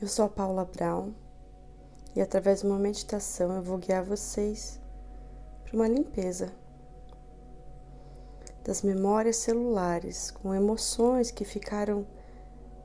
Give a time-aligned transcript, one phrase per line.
[0.00, 1.12] Eu sou a Paula Brown
[2.16, 4.80] e através de uma meditação eu vou guiar vocês
[5.62, 6.50] para uma limpeza
[8.64, 12.06] das memórias celulares com emoções que ficaram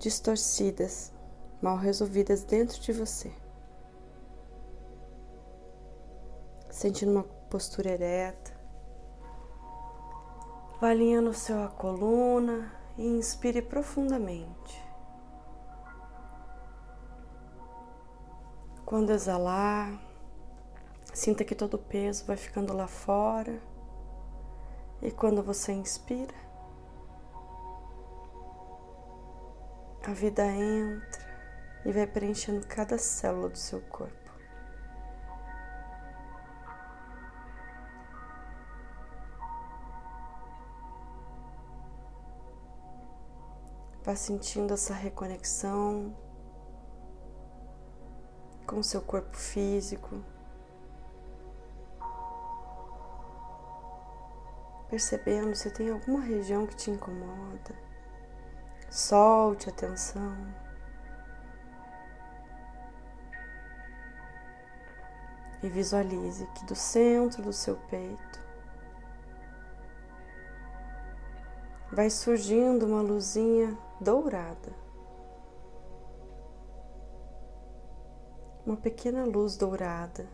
[0.00, 1.12] distorcidas,
[1.62, 3.32] mal resolvidas dentro de você.
[6.68, 8.52] Sentindo uma postura ereta,
[10.80, 14.85] vá alinhando a coluna e inspire profundamente.
[18.86, 20.00] Quando exalar,
[21.12, 23.60] sinta que todo o peso vai ficando lá fora.
[25.02, 26.36] E quando você inspira,
[30.06, 31.26] a vida entra
[31.84, 34.30] e vai preenchendo cada célula do seu corpo.
[44.04, 46.14] Vá sentindo essa reconexão
[48.76, 50.22] com seu corpo físico.
[54.90, 57.74] Percebendo se tem alguma região que te incomoda.
[58.90, 60.36] Solte a tensão.
[65.62, 68.40] E visualize que do centro do seu peito
[71.90, 74.85] vai surgindo uma luzinha dourada.
[78.66, 80.26] Uma pequena luz dourada.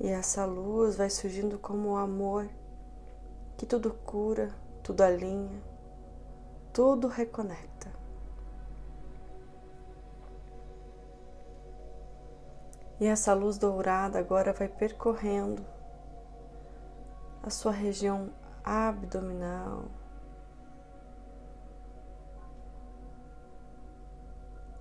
[0.00, 2.48] E essa luz vai surgindo como o amor
[3.56, 5.60] que tudo cura, tudo alinha,
[6.72, 7.90] tudo reconecta.
[13.00, 15.64] E essa luz dourada agora vai percorrendo
[17.42, 18.30] a sua região
[18.64, 19.86] abdominal,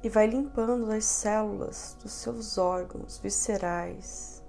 [0.03, 4.43] e vai limpando as células dos seus órgãos viscerais,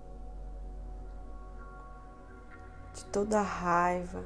[2.93, 4.25] de toda a raiva,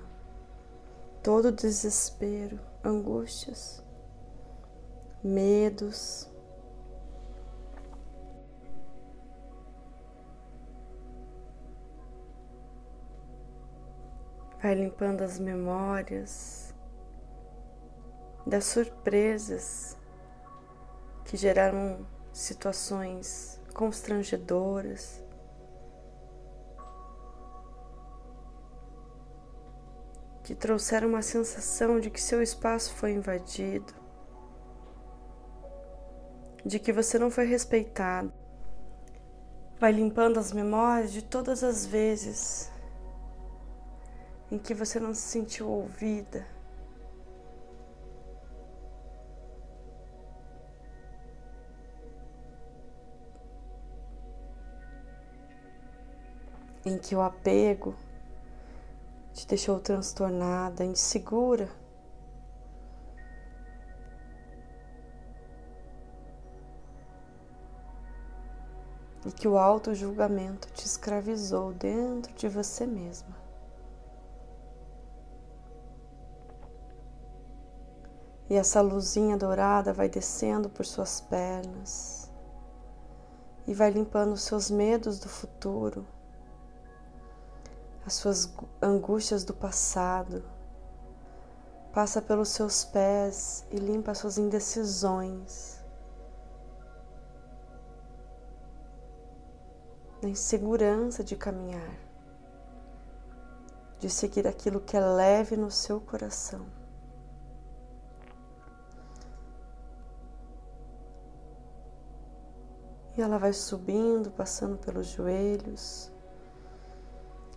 [1.22, 3.82] todo o desespero, angústias,
[5.22, 6.28] medos.
[14.60, 16.72] Vai limpando as memórias
[18.46, 19.96] das surpresas
[21.32, 25.24] que geraram situações constrangedoras.
[30.44, 33.94] Que trouxeram uma sensação de que seu espaço foi invadido,
[36.66, 38.30] de que você não foi respeitado.
[39.80, 42.70] Vai limpando as memórias de todas as vezes
[44.50, 46.46] em que você não se sentiu ouvida,
[56.84, 57.94] em que o apego
[59.32, 61.68] te deixou transtornada, insegura.
[69.24, 73.40] E que o auto-julgamento te escravizou dentro de você mesma.
[78.50, 82.30] E essa luzinha dourada vai descendo por suas pernas
[83.66, 86.04] e vai limpando os seus medos do futuro
[88.04, 90.44] as suas angústias do passado.
[91.92, 95.80] Passa pelos seus pés e limpa as suas indecisões.
[100.22, 101.98] Na insegurança de caminhar,
[103.98, 106.64] de seguir aquilo que é leve no seu coração.
[113.16, 116.11] E ela vai subindo, passando pelos joelhos,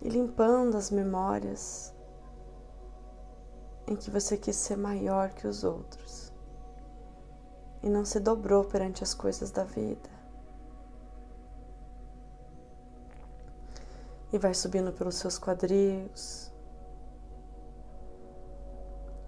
[0.02, 1.94] e limpando as memórias
[3.86, 6.32] em que você quis ser maior que os outros
[7.82, 10.10] e não se dobrou perante as coisas da vida.
[14.32, 16.52] E vai subindo pelos seus quadris,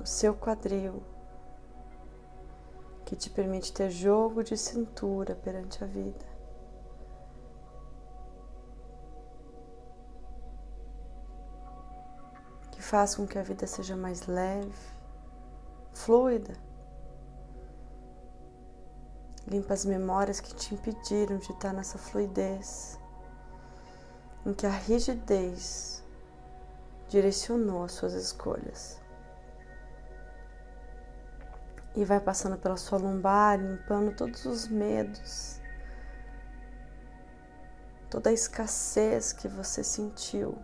[0.00, 1.02] o seu quadril,
[3.04, 6.37] que te permite ter jogo de cintura perante a vida.
[12.88, 14.72] Faz com que a vida seja mais leve,
[15.92, 16.54] fluida.
[19.46, 22.98] Limpa as memórias que te impediram de estar nessa fluidez,
[24.46, 26.02] em que a rigidez
[27.10, 28.98] direcionou as suas escolhas.
[31.94, 35.60] E vai passando pela sua lombar, limpando todos os medos,
[38.08, 40.58] toda a escassez que você sentiu.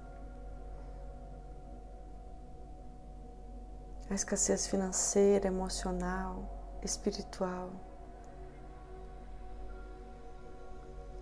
[4.11, 6.45] A escassez financeira, emocional,
[6.83, 7.71] espiritual,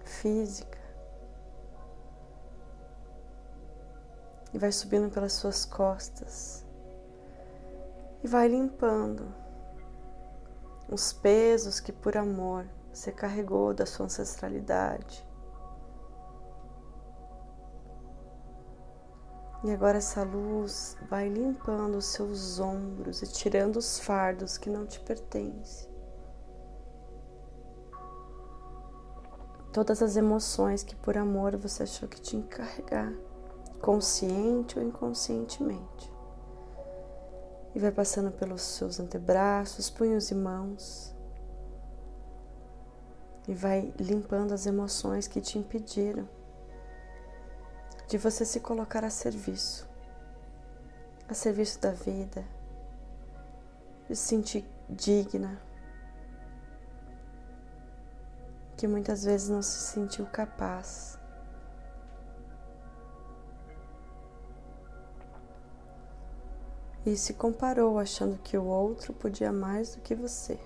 [0.04, 0.78] física.
[4.52, 6.64] E vai subindo pelas suas costas.
[8.22, 9.34] E vai limpando
[10.88, 15.26] os pesos que por amor você carregou da sua ancestralidade
[19.64, 24.84] E agora essa luz vai limpando os seus ombros e tirando os fardos que não
[24.84, 25.88] te pertencem.
[29.72, 33.12] Todas as emoções que por amor você achou que tinha que carregar,
[33.80, 36.12] consciente ou inconscientemente.
[37.72, 41.14] E vai passando pelos seus antebraços, punhos e mãos.
[43.46, 46.28] E vai limpando as emoções que te impediram
[48.12, 49.88] de você se colocar a serviço,
[51.26, 52.44] a serviço da vida,
[54.06, 55.58] de se sentir digna,
[58.76, 61.18] que muitas vezes não se sentiu capaz.
[67.06, 70.60] E se comparou achando que o outro podia mais do que você.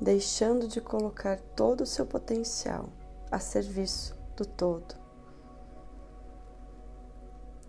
[0.00, 2.88] Deixando de colocar todo o seu potencial
[3.28, 4.94] a serviço do todo.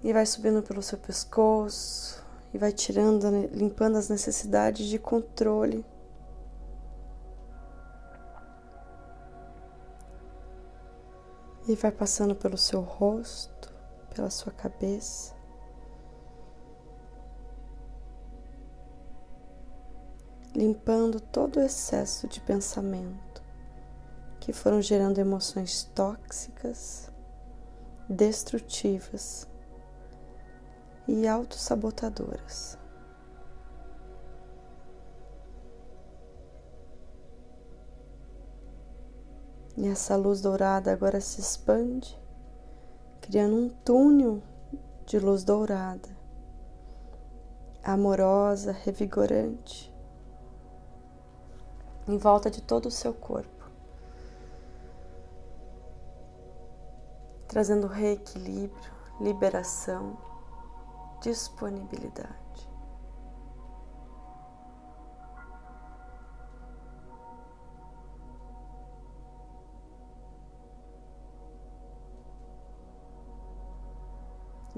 [0.03, 2.23] E vai subindo pelo seu pescoço
[2.53, 5.85] e vai tirando, limpando as necessidades de controle.
[11.67, 13.71] E vai passando pelo seu rosto,
[14.13, 15.35] pela sua cabeça.
[20.55, 23.30] Limpando todo o excesso de pensamento
[24.41, 27.11] que foram gerando emoções tóxicas,
[28.09, 29.47] destrutivas
[31.07, 32.75] e autossabotadoras.
[39.77, 42.19] E essa luz dourada agora se expande,
[43.21, 44.41] criando um túnel
[45.05, 46.09] de luz dourada,
[47.83, 49.93] amorosa, revigorante,
[52.07, 53.60] em volta de todo o seu corpo.
[57.51, 60.17] Trazendo reequilíbrio, liberação,
[61.19, 62.31] disponibilidade.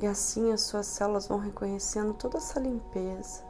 [0.01, 3.45] E assim as suas células vão reconhecendo toda essa limpeza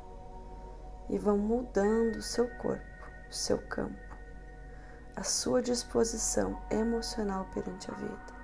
[1.10, 2.84] e vão mudando o seu corpo,
[3.30, 4.18] o seu campo,
[5.16, 8.43] a sua disposição emocional perante a vida.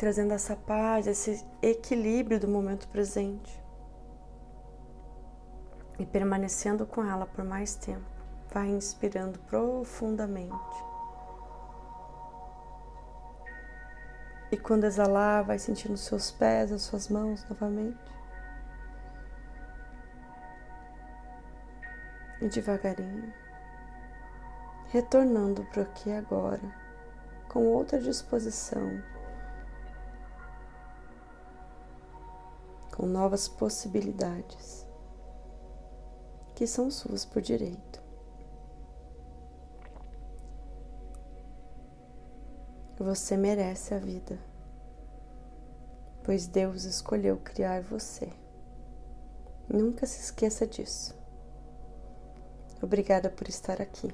[0.00, 3.62] Trazendo essa paz, esse equilíbrio do momento presente
[5.98, 8.06] e permanecendo com ela por mais tempo.
[8.50, 10.84] Vai inspirando profundamente.
[14.50, 18.00] E quando exalar, vai sentindo seus pés, as suas mãos novamente.
[22.40, 23.34] E devagarinho,
[24.88, 26.74] retornando para o aqui agora,
[27.50, 29.19] com outra disposição
[33.00, 34.86] com novas possibilidades
[36.54, 37.98] que são suas por direito.
[42.98, 44.38] Você merece a vida,
[46.22, 48.30] pois Deus escolheu criar você.
[49.66, 51.18] Nunca se esqueça disso.
[52.82, 54.12] Obrigada por estar aqui.